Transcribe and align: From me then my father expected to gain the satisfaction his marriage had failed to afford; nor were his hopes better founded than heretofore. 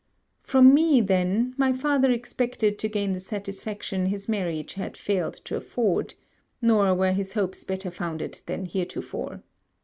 From 0.41 0.73
me 0.73 0.99
then 0.99 1.53
my 1.59 1.73
father 1.73 2.09
expected 2.09 2.79
to 2.79 2.89
gain 2.89 3.13
the 3.13 3.19
satisfaction 3.19 4.07
his 4.07 4.27
marriage 4.27 4.73
had 4.73 4.97
failed 4.97 5.35
to 5.45 5.55
afford; 5.57 6.15
nor 6.59 6.95
were 6.95 7.11
his 7.11 7.33
hopes 7.33 7.63
better 7.63 7.91
founded 7.91 8.41
than 8.47 8.65
heretofore. 8.65 9.43